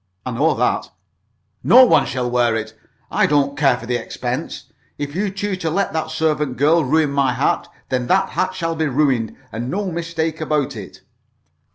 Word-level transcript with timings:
"I 0.25 0.31
know 0.31 0.55
that." 0.55 0.89
"No 1.63 1.85
one 1.85 2.07
shall 2.07 2.27
wear 2.27 2.55
it! 2.55 2.75
I 3.11 3.27
don't 3.27 3.55
care 3.55 3.77
for 3.77 3.85
the 3.85 3.97
expense! 3.97 4.63
If 4.97 5.13
you 5.13 5.29
choose 5.29 5.59
to 5.59 5.69
let 5.69 5.93
that 5.93 6.09
servant 6.09 6.57
girl 6.57 6.83
ruin 6.83 7.11
my 7.11 7.33
hat, 7.33 7.67
then 7.89 8.07
that 8.07 8.29
hat 8.29 8.55
shall 8.55 8.75
be 8.75 8.87
ruined, 8.87 9.37
and 9.51 9.69
no 9.69 9.91
mistake 9.91 10.41
about 10.41 10.75
it!" 10.75 11.01